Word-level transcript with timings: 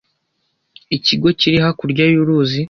Ikigo 0.95 1.27
kiri 1.39 1.57
hakurya 1.63 2.05
y'uruzi. 2.13 2.59